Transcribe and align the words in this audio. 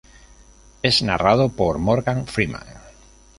Es 0.81 1.03
narrado 1.03 1.49
por 1.49 1.77
Morgan 1.77 2.25
Freeman. 2.25 2.65